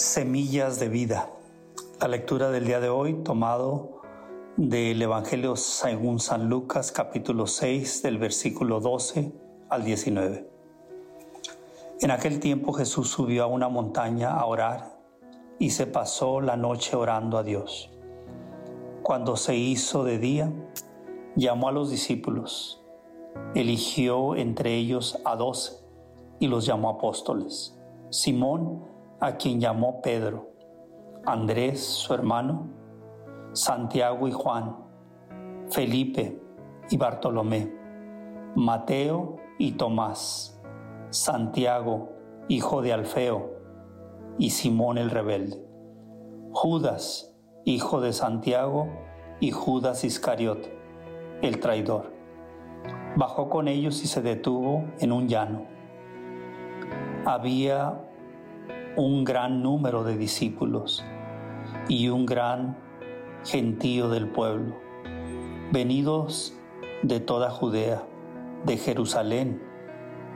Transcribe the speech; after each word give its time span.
Semillas 0.00 0.80
de 0.80 0.88
vida. 0.88 1.28
La 2.00 2.08
lectura 2.08 2.50
del 2.50 2.64
día 2.64 2.80
de 2.80 2.88
hoy 2.88 3.22
tomado 3.22 4.00
del 4.56 5.02
Evangelio 5.02 5.56
según 5.56 6.20
San 6.20 6.48
Lucas 6.48 6.90
capítulo 6.90 7.46
6 7.46 8.02
del 8.02 8.16
versículo 8.16 8.80
12 8.80 9.30
al 9.68 9.84
19. 9.84 10.48
En 12.00 12.10
aquel 12.10 12.40
tiempo 12.40 12.72
Jesús 12.72 13.10
subió 13.10 13.44
a 13.44 13.46
una 13.46 13.68
montaña 13.68 14.30
a 14.30 14.46
orar 14.46 14.98
y 15.58 15.68
se 15.68 15.86
pasó 15.86 16.40
la 16.40 16.56
noche 16.56 16.96
orando 16.96 17.36
a 17.36 17.42
Dios. 17.42 17.90
Cuando 19.02 19.36
se 19.36 19.54
hizo 19.54 20.02
de 20.02 20.16
día, 20.16 20.50
llamó 21.36 21.68
a 21.68 21.72
los 21.72 21.90
discípulos, 21.90 22.82
eligió 23.54 24.34
entre 24.34 24.76
ellos 24.76 25.20
a 25.26 25.36
doce 25.36 25.74
y 26.38 26.46
los 26.46 26.64
llamó 26.64 26.88
apóstoles. 26.88 27.76
Simón, 28.08 28.89
a 29.20 29.36
quien 29.36 29.60
llamó 29.60 30.00
Pedro, 30.00 30.50
Andrés, 31.26 31.84
su 31.84 32.14
hermano, 32.14 32.68
Santiago 33.52 34.26
y 34.26 34.32
Juan, 34.32 34.76
Felipe 35.68 36.40
y 36.88 36.96
Bartolomé, 36.96 37.72
Mateo 38.56 39.36
y 39.58 39.72
Tomás, 39.72 40.60
Santiago, 41.10 42.12
hijo 42.48 42.80
de 42.80 42.92
Alfeo, 42.92 43.50
y 44.38 44.50
Simón 44.50 44.96
el 44.96 45.10
rebelde, 45.10 45.62
Judas, 46.52 47.36
hijo 47.64 48.00
de 48.00 48.12
Santiago, 48.12 48.88
y 49.40 49.50
Judas 49.50 50.04
Iscariote, 50.04 50.78
el 51.42 51.60
traidor. 51.60 52.12
Bajó 53.16 53.48
con 53.48 53.68
ellos 53.68 54.02
y 54.02 54.06
se 54.06 54.22
detuvo 54.22 54.84
en 54.98 55.12
un 55.12 55.28
llano. 55.28 55.66
Había 57.24 58.09
un 58.96 59.24
gran 59.24 59.62
número 59.62 60.02
de 60.02 60.16
discípulos 60.16 61.04
y 61.88 62.08
un 62.08 62.26
gran 62.26 62.76
gentío 63.44 64.08
del 64.08 64.28
pueblo, 64.28 64.76
venidos 65.70 66.54
de 67.02 67.20
toda 67.20 67.50
Judea, 67.50 68.02
de 68.64 68.76
Jerusalén, 68.76 69.62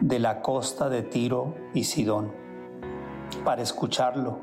de 0.01 0.19
la 0.19 0.41
costa 0.41 0.89
de 0.89 1.03
Tiro 1.03 1.55
y 1.75 1.85
Sidón, 1.85 2.33
para 3.45 3.63
escucharlo 3.63 4.39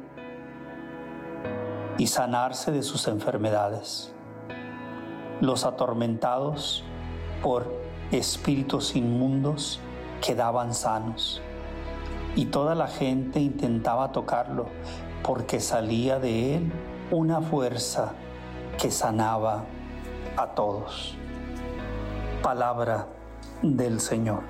y 1.97 2.07
sanarse 2.07 2.71
de 2.71 2.83
sus 2.83 3.07
enfermedades. 3.07 4.13
Los 5.39 5.65
atormentados 5.65 6.83
por 7.41 7.73
espíritus 8.11 8.95
inmundos 8.95 9.79
quedaban 10.21 10.73
sanos 10.73 11.41
y 12.35 12.45
toda 12.45 12.75
la 12.75 12.87
gente 12.87 13.39
intentaba 13.39 14.11
tocarlo 14.11 14.67
porque 15.23 15.59
salía 15.59 16.19
de 16.19 16.55
él 16.55 16.71
una 17.11 17.41
fuerza 17.41 18.13
que 18.79 18.89
sanaba 18.89 19.65
a 20.37 20.47
todos. 20.47 21.15
Palabra 22.41 23.07
del 23.61 23.99
Señor. 23.99 24.41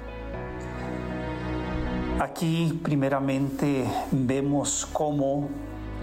Aquí 2.19 2.79
primeramente 2.83 3.85
vemos 4.11 4.87
cómo 4.93 5.49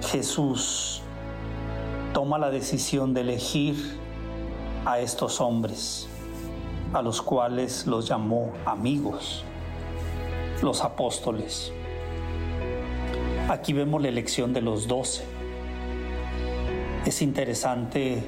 Jesús 0.03 1.01
toma 2.13 2.39
la 2.39 2.51
decisión 2.51 3.15
de 3.15 3.21
elegir 3.21 4.01
a 4.85 4.99
estos 4.99 5.41
hombres, 5.41 6.09
a 6.93 7.03
los 7.03 7.23
cuales 7.23 7.87
los 7.87 8.09
llamó 8.09 8.53
amigos 8.67 9.45
los 10.63 10.83
apóstoles. 10.83 11.73
Aquí 13.49 13.73
vemos 13.73 14.03
la 14.03 14.09
elección 14.09 14.53
de 14.53 14.61
los 14.61 14.89
doce. 14.89 15.25
Es 17.07 17.23
interesante 17.23 18.23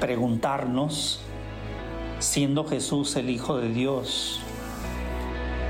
preguntarnos, 0.00 1.20
siendo 2.18 2.64
Jesús 2.64 3.16
el 3.16 3.30
Hijo 3.30 3.56
de 3.56 3.68
Dios, 3.68 4.40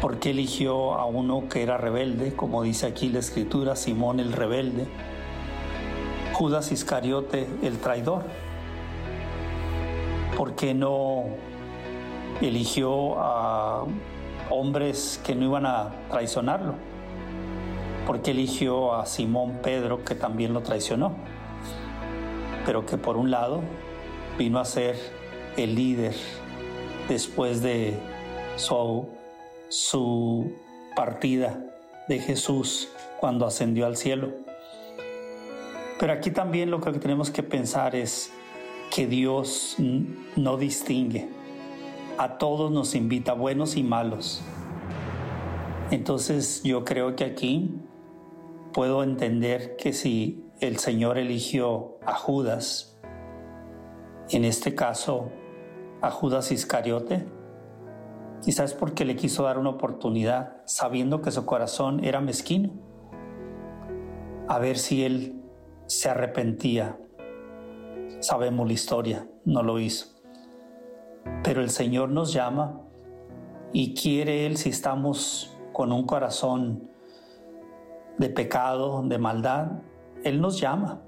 ¿por 0.00 0.19
qué 0.19 0.31
eligió 0.31 0.94
a 0.94 1.05
uno 1.05 1.44
que 1.49 1.62
era 1.62 1.77
rebelde, 1.77 2.34
como 2.34 2.62
dice 2.62 2.87
aquí 2.87 3.09
la 3.09 3.21
Escritura, 3.21 3.77
Simón 3.77 4.19
el 4.19 4.33
rebelde, 4.33 4.87
Judas 6.33 6.72
Iscariote 6.72 7.47
el 7.62 7.78
traidor? 7.78 8.25
¿Por 10.37 10.56
qué 10.56 10.75
no 10.75 11.27
eligió 12.41 13.21
a 13.21 13.84
hombres 14.53 15.21
que 15.25 15.35
no 15.35 15.47
iban 15.47 15.67
a 15.67 15.91
traicionarlo, 16.11 16.75
porque 18.07 18.33
eligió 18.33 18.95
a 18.95 19.07
Simón 19.07 19.61
Pedro 19.63 20.05
que 20.05 20.15
también 20.15 20.53
lo 20.53 20.61
traicionó, 20.61 21.13
pero 22.67 22.85
que 22.85 22.99
por 22.99 23.17
un 23.17 23.31
lado 23.31 23.63
vino 24.39 24.61
a 24.61 24.65
ser 24.65 24.97
el 25.57 25.75
líder 25.75 26.15
después 27.09 27.63
de 27.63 27.99
su, 28.57 29.09
su 29.69 30.53
partida 30.95 31.59
de 32.09 32.19
Jesús 32.19 32.89
cuando 33.19 33.47
ascendió 33.47 33.87
al 33.87 33.97
cielo. 33.97 34.31
Pero 35.99 36.13
aquí 36.13 36.31
también 36.31 36.71
lo 36.71 36.81
que 36.81 36.93
tenemos 36.93 37.31
que 37.31 37.43
pensar 37.43 37.95
es 37.95 38.33
que 38.91 39.07
Dios 39.07 39.77
no 40.37 40.57
distingue 40.57 41.41
a 42.19 42.39
todos 42.39 42.71
nos 42.71 42.95
invita, 42.95 43.33
buenos 43.33 43.77
y 43.77 43.83
malos. 43.83 44.43
Entonces 45.91 46.62
yo 46.62 46.84
creo 46.84 47.17
que 47.17 47.25
aquí 47.25 47.75
puedo 48.73 49.03
entender 49.03 49.77
que 49.77 49.93
si 49.93 50.45
el 50.61 50.78
Señor 50.78 51.19
eligió 51.19 51.99
a 52.06 52.15
Judas, 52.15 52.99
en 54.31 54.45
este 54.45 54.75
caso 54.75 55.31
a 56.01 56.11
Judas 56.11 56.51
Iscariote, 56.53 57.27
quizás 58.43 58.75
porque 58.75 59.05
le 59.05 59.17
quiso 59.17 59.45
dar 59.45 59.59
una 59.59 59.71
oportunidad, 59.71 60.62
sabiendo 60.67 61.21
que 61.22 61.31
su 61.31 61.45
corazón 61.45 62.05
era 62.05 62.21
mezquino, 62.21 62.72
a 64.49 64.59
ver 64.59 64.78
si 64.78 65.05
él 65.05 65.43
se 65.87 66.09
arrepentía. 66.09 66.99
Sabemos 68.21 68.67
la 68.67 68.72
historia, 68.72 69.28
no 69.45 69.62
lo 69.62 69.78
hizo. 69.78 70.12
Pero 71.43 71.60
el 71.60 71.71
Señor 71.71 72.10
nos 72.10 72.33
llama 72.33 72.81
y 73.72 73.94
quiere 73.94 74.47
Él 74.47 74.56
si 74.56 74.69
estamos 74.69 75.56
con 75.72 75.93
un 75.93 76.05
corazón 76.05 76.91
de 78.19 78.28
pecado, 78.28 79.03
de 79.03 79.19
maldad, 79.19 79.81
Él 80.25 80.41
nos 80.41 80.60
llama 80.60 81.03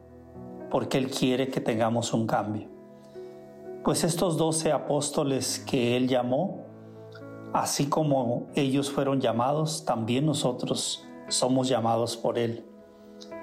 porque 0.71 0.99
Él 0.99 1.09
quiere 1.09 1.49
que 1.49 1.61
tengamos 1.61 2.13
un 2.13 2.27
cambio. 2.27 2.69
Pues 3.85 4.03
estos 4.03 4.37
doce 4.37 4.73
apóstoles 4.73 5.61
que 5.61 5.97
Él 5.97 6.09
llamó, 6.09 6.65
así 7.53 7.89
como 7.89 8.49
ellos 8.57 8.91
fueron 8.91 9.21
llamados, 9.21 9.85
también 9.85 10.27
nosotros 10.27 11.07
somos 11.29 11.69
llamados 11.69 12.17
por 12.17 12.39
Él. 12.39 12.67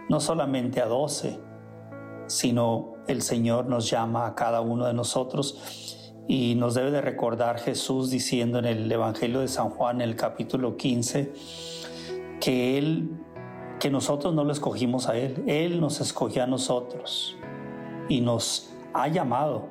No 0.09 0.20
solamente 0.20 0.82
a 0.82 0.88
doce, 0.88 1.40
sino 2.28 2.96
el 3.08 3.22
Señor 3.22 3.68
nos 3.68 3.90
llama 3.90 4.26
a 4.26 4.36
cada 4.36 4.59
uno 4.59 4.86
de 4.86 4.94
nosotros 4.94 6.01
y 6.28 6.56
nos 6.56 6.76
debe 6.76 6.92
de 6.92 7.02
recordar 7.02 7.59
Jesús 7.59 8.09
diciendo 8.09 8.59
en 8.59 8.66
el 8.66 8.92
Evangelio 8.92 9.40
de 9.40 9.48
San 9.48 9.70
Juan, 9.70 10.02
en 10.02 10.09
el 10.09 10.16
capítulo 10.16 10.78
15, 10.78 11.34
que 12.40 12.78
Él, 12.78 13.09
que 13.80 13.90
nosotros 13.90 14.34
no 14.34 14.44
lo 14.44 14.52
escogimos 14.52 15.09
a 15.09 15.18
Él, 15.18 15.44
Él 15.48 15.82
nos 15.82 16.02
escogió 16.02 16.44
a 16.44 16.48
nosotros 16.48 17.38
y 18.08 18.22
nos 18.22 18.74
ha 18.94 19.08
llamado 19.08 19.68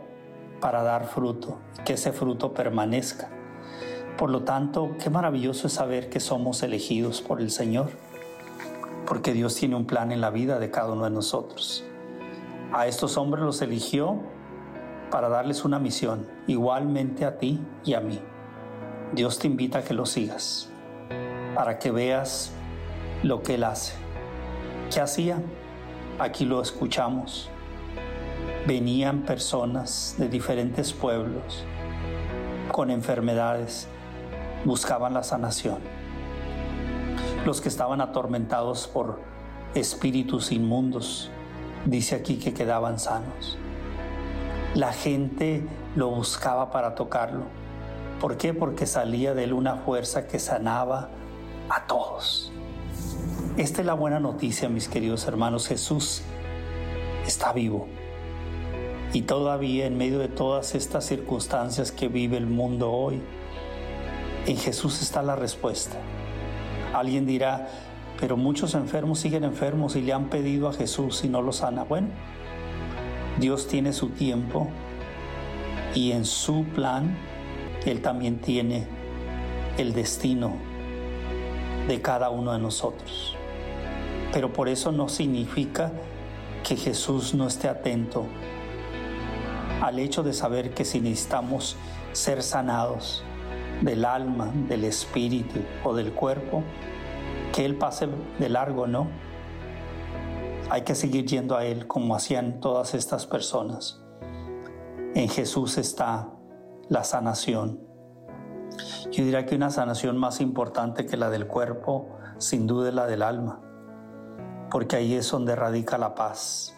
para 0.61 0.83
dar 0.83 1.07
fruto, 1.07 1.59
que 1.85 1.95
ese 1.95 2.13
fruto 2.13 2.53
permanezca. 2.53 3.31
Por 4.19 4.31
lo 4.31 4.43
tanto, 4.43 4.97
qué 5.03 5.09
maravilloso 5.09 5.67
es 5.67 5.73
saber 5.73 6.11
que 6.11 6.21
somos 6.21 6.63
elegidos 6.63 7.23
por 7.23 7.41
el 7.41 7.51
Señor, 7.51 7.91
porque 9.07 9.33
Dios 9.33 9.55
tiene 9.55 9.77
un 9.77 9.87
plan 9.87 10.13
en 10.13 10.21
la 10.21 10.31
vida 10.31 10.59
de 10.59 10.71
cada 10.71 10.93
uno 10.93 11.05
de 11.05 11.11
nosotros. 11.11 11.85
A 12.73 12.87
estos 12.87 13.17
hombres 13.17 13.43
los 13.43 13.63
eligió 13.63 14.21
para 15.11 15.29
darles 15.29 15.65
una 15.65 15.79
misión, 15.79 16.27
igualmente 16.47 17.25
a 17.25 17.39
ti 17.39 17.61
y 17.85 17.95
a 17.95 18.01
mí. 18.01 18.21
Dios 19.13 19.39
te 19.39 19.49
invita 19.49 19.79
a 19.79 19.83
que 19.83 19.95
lo 19.95 20.07
sigas, 20.07 20.71
para 21.55 21.79
que 21.79 21.91
veas 21.91 22.53
lo 23.23 23.43
que 23.43 23.55
Él 23.55 23.65
hace. 23.65 23.95
¿Qué 24.93 25.01
hacía? 25.01 25.43
Aquí 26.19 26.45
lo 26.45 26.63
escuchamos. 26.63 27.51
Venían 28.67 29.23
personas 29.23 30.15
de 30.19 30.29
diferentes 30.29 30.93
pueblos 30.93 31.65
con 32.71 32.91
enfermedades, 32.91 33.89
buscaban 34.65 35.15
la 35.15 35.23
sanación. 35.23 35.79
Los 37.45 37.61
que 37.61 37.69
estaban 37.69 38.01
atormentados 38.01 38.87
por 38.87 39.21
espíritus 39.75 40.53
inmundos, 40.53 41.31
dice 41.85 42.15
aquí 42.15 42.37
que 42.37 42.55
quedaban 42.55 42.99
sanos. 42.99 43.59
La 44.75 44.93
gente 44.93 45.63
lo 45.97 46.09
buscaba 46.11 46.71
para 46.71 46.95
tocarlo. 46.95 47.43
¿Por 48.21 48.37
qué? 48.37 48.55
Porque 48.55 48.87
salía 48.87 49.35
de 49.35 49.45
él 49.45 49.53
una 49.53 49.77
fuerza 49.77 50.29
que 50.29 50.39
sanaba 50.39 51.09
a 51.69 51.87
todos. 51.87 52.53
Esta 53.57 53.81
es 53.81 53.87
la 53.87 53.95
buena 53.95 54.21
noticia, 54.21 54.69
mis 54.69 54.89
queridos 54.89 55.27
hermanos. 55.27 55.67
Jesús 55.67 56.23
está 57.27 57.53
vivo. 57.53 57.89
Y 59.13 59.23
todavía 59.23 59.87
en 59.87 59.99
medio 59.99 60.21
de 60.21 60.29
todas 60.29 60.77
estas 60.77 61.05
circunstancias 61.05 61.91
que 61.91 62.07
vive 62.07 62.37
el 62.37 62.47
mundo 62.47 62.93
hoy, 62.93 63.21
en 64.47 64.57
Jesús 64.57 65.03
está 65.03 65.21
la 65.23 65.35
respuesta. 65.35 65.97
Alguien 66.95 67.27
dirá, 67.27 67.69
pero 68.21 68.37
muchos 68.37 68.75
enfermos 68.75 69.19
siguen 69.19 69.43
enfermos 69.43 69.97
y 69.97 70.03
le 70.03 70.13
han 70.13 70.29
pedido 70.29 70.69
a 70.69 70.73
Jesús 70.73 71.25
y 71.25 71.29
no 71.29 71.43
lo 71.43 71.53
sana. 71.53 71.83
Bueno, 71.83 72.09
Dios 73.41 73.67
tiene 73.67 73.95
su 73.95 74.11
tiempo 74.11 74.69
y 75.95 76.13
en 76.13 76.27
su 76.27 76.65
plan 76.65 77.17
Él 77.87 78.03
también 78.03 78.39
tiene 78.39 78.87
el 79.79 79.95
destino 79.95 80.53
de 81.89 82.03
cada 82.03 82.29
uno 82.29 82.53
de 82.53 82.59
nosotros. 82.59 83.35
Pero 84.33 84.53
por 84.53 84.69
eso 84.69 84.93
no 84.93 85.09
significa 85.09 85.91
que 86.63 86.77
Jesús 86.77 87.35
no 87.35 87.47
esté 87.47 87.69
atento 87.69 88.27
al 89.81 89.99
hecho 89.99 90.23
de 90.23 90.35
saber 90.35 90.75
que 90.75 90.85
si 90.85 91.01
necesitamos 91.01 91.77
ser 92.13 92.43
sanados 92.43 93.25
del 93.81 94.05
alma, 94.05 94.53
del 94.69 94.85
espíritu 94.85 95.61
o 95.83 95.95
del 95.95 96.13
cuerpo, 96.13 96.63
que 97.55 97.65
Él 97.65 97.77
pase 97.77 98.07
de 98.39 98.49
largo, 98.51 98.87
¿no? 98.87 99.09
Hay 100.71 100.83
que 100.83 100.95
seguir 100.95 101.27
yendo 101.27 101.57
a 101.57 101.65
Él 101.65 101.89
como 101.89 102.15
hacían 102.15 102.61
todas 102.61 102.95
estas 102.95 103.27
personas. 103.27 104.05
En 105.17 105.29
Jesús 105.29 105.79
está 105.79 106.31
la 106.89 107.03
sanación. 107.03 107.81
Yo 109.11 109.25
diría 109.25 109.47
que 109.47 109.57
una 109.57 109.71
sanación 109.71 110.17
más 110.17 110.41
importante 110.41 111.07
que 111.07 111.17
la 111.17 111.29
del 111.29 111.49
cuerpo, 111.49 112.11
sin 112.39 112.69
duda 112.69 112.91
es 112.91 112.95
la 112.95 113.09
del 113.09 113.23
alma, 113.23 113.61
porque 114.71 114.95
ahí 114.95 115.15
es 115.15 115.29
donde 115.29 115.57
radica 115.57 115.99
la 115.99 116.15
paz. 116.15 116.77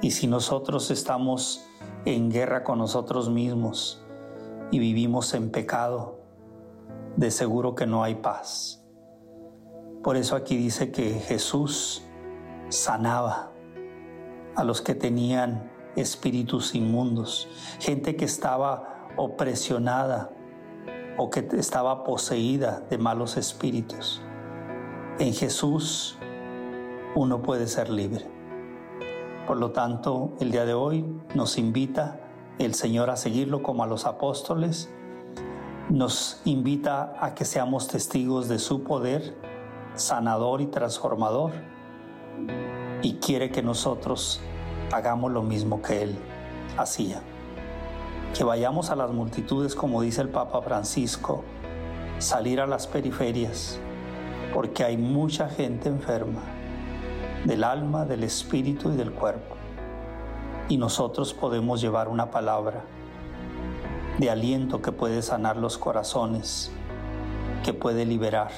Y 0.00 0.12
si 0.12 0.26
nosotros 0.26 0.90
estamos 0.90 1.62
en 2.06 2.30
guerra 2.30 2.64
con 2.64 2.78
nosotros 2.78 3.28
mismos 3.28 4.02
y 4.70 4.78
vivimos 4.78 5.34
en 5.34 5.50
pecado, 5.50 6.20
de 7.16 7.30
seguro 7.30 7.74
que 7.74 7.86
no 7.86 8.02
hay 8.02 8.14
paz. 8.14 8.82
Por 10.02 10.16
eso 10.16 10.36
aquí 10.36 10.56
dice 10.56 10.90
que 10.90 11.20
Jesús 11.20 12.02
sanaba 12.74 13.52
a 14.56 14.64
los 14.64 14.82
que 14.82 14.94
tenían 14.94 15.70
espíritus 15.96 16.74
inmundos, 16.74 17.48
gente 17.80 18.16
que 18.16 18.24
estaba 18.24 19.08
opresionada 19.16 20.30
o 21.16 21.30
que 21.30 21.48
estaba 21.52 22.04
poseída 22.04 22.80
de 22.90 22.98
malos 22.98 23.36
espíritus. 23.36 24.20
En 25.18 25.32
Jesús 25.32 26.18
uno 27.14 27.42
puede 27.42 27.68
ser 27.68 27.90
libre. 27.90 28.26
Por 29.46 29.58
lo 29.58 29.70
tanto, 29.70 30.32
el 30.40 30.50
día 30.50 30.64
de 30.64 30.74
hoy 30.74 31.04
nos 31.34 31.58
invita 31.58 32.20
el 32.58 32.74
Señor 32.74 33.10
a 33.10 33.16
seguirlo 33.16 33.62
como 33.62 33.84
a 33.84 33.86
los 33.86 34.06
apóstoles, 34.06 34.92
nos 35.90 36.40
invita 36.44 37.14
a 37.20 37.34
que 37.34 37.44
seamos 37.44 37.88
testigos 37.88 38.48
de 38.48 38.58
su 38.58 38.82
poder 38.82 39.36
sanador 39.94 40.60
y 40.60 40.66
transformador 40.66 41.73
y 43.02 43.14
quiere 43.14 43.50
que 43.50 43.62
nosotros 43.62 44.40
hagamos 44.92 45.30
lo 45.30 45.42
mismo 45.42 45.82
que 45.82 46.02
Él 46.02 46.16
hacía. 46.76 47.20
Que 48.36 48.44
vayamos 48.44 48.90
a 48.90 48.96
las 48.96 49.10
multitudes, 49.10 49.74
como 49.74 50.00
dice 50.00 50.22
el 50.22 50.30
Papa 50.30 50.62
Francisco, 50.62 51.44
salir 52.18 52.60
a 52.60 52.66
las 52.66 52.86
periferias, 52.86 53.78
porque 54.52 54.84
hay 54.84 54.96
mucha 54.96 55.48
gente 55.48 55.88
enferma 55.88 56.40
del 57.44 57.62
alma, 57.62 58.06
del 58.06 58.24
espíritu 58.24 58.92
y 58.92 58.96
del 58.96 59.12
cuerpo. 59.12 59.54
Y 60.68 60.78
nosotros 60.78 61.34
podemos 61.34 61.80
llevar 61.80 62.08
una 62.08 62.30
palabra 62.30 62.84
de 64.18 64.30
aliento 64.30 64.80
que 64.80 64.92
puede 64.92 65.20
sanar 65.20 65.56
los 65.58 65.76
corazones, 65.76 66.70
que 67.62 67.74
puede 67.74 68.06
liberar. 68.06 68.50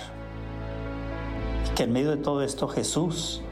Y 1.66 1.74
que 1.74 1.82
en 1.82 1.92
medio 1.92 2.10
de 2.10 2.18
todo 2.18 2.42
esto 2.42 2.68
Jesús 2.68 3.42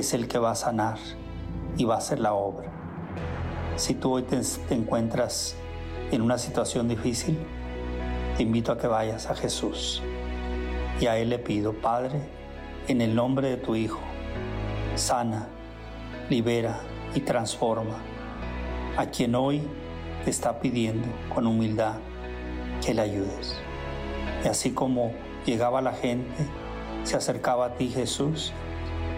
es 0.00 0.12
el 0.12 0.28
que 0.28 0.38
va 0.38 0.50
a 0.50 0.54
sanar 0.54 0.98
y 1.78 1.84
va 1.84 1.94
a 1.94 1.98
hacer 1.98 2.18
la 2.18 2.34
obra. 2.34 2.68
Si 3.76 3.94
tú 3.94 4.12
hoy 4.12 4.22
te, 4.22 4.40
encuentras 4.70 5.56
en 6.10 6.22
una 6.22 6.38
situación 6.38 6.88
difícil, 6.88 7.38
te 8.36 8.42
invito 8.42 8.72
a 8.72 8.78
que 8.78 8.86
vayas 8.86 9.30
a 9.30 9.34
Jesús. 9.34 10.02
Y 11.00 11.06
a 11.06 11.18
Él 11.18 11.30
le 11.30 11.38
pido, 11.38 11.72
Padre, 11.72 12.20
en 12.88 13.00
el 13.00 13.14
nombre 13.14 13.48
de 13.48 13.56
tu 13.56 13.74
Hijo, 13.74 14.00
sana, 14.94 15.48
libera 16.30 16.80
y 17.14 17.20
transforma 17.20 17.98
a 18.96 19.06
quien 19.06 19.34
hoy 19.34 19.62
te 20.24 20.30
está 20.30 20.60
pidiendo 20.60 21.08
con 21.34 21.46
humildad 21.46 21.96
que 22.84 22.94
le 22.94 23.02
ayudes. 23.02 23.56
Y 24.44 24.48
así 24.48 24.72
como 24.72 25.12
llegaba 25.44 25.80
la 25.80 25.92
gente, 25.92 26.46
se 27.04 27.16
acercaba 27.16 27.66
a 27.66 27.74
ti 27.74 27.88
Jesús 27.88 28.52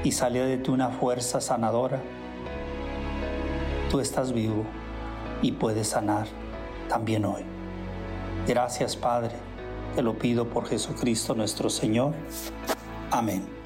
y 0.05 0.13
salía 0.13 0.45
de 0.45 0.59
ti 0.59 0.71
una 0.71 0.91
fuerza 0.91 1.41
sanadora, 1.41 2.01
tú 3.91 4.01
estás 4.01 4.33
vivo 4.33 4.65
y 5.43 5.53
puedes 5.53 5.89
sanar 5.89 6.27
también 6.89 7.25
hoy. 7.25 7.43
Gracias 8.47 8.97
Padre, 8.97 9.35
te 9.95 10.03
lo 10.03 10.19
pido 10.19 10.49
por 10.49 10.67
Jesucristo 10.67 11.35
nuestro 11.35 11.69
Señor. 11.71 12.15
Amén. 13.11 13.58